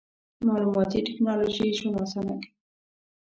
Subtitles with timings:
[0.45, 2.49] مالوماتي ټکنالوژي ژوند اسانه کوي.